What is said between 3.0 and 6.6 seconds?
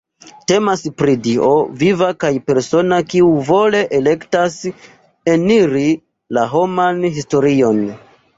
kiu vole elektas eniri la